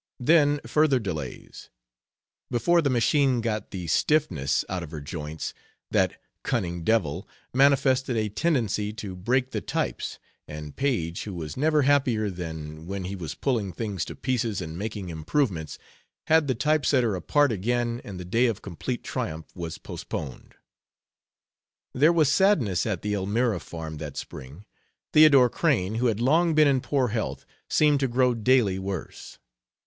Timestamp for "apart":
17.13-17.51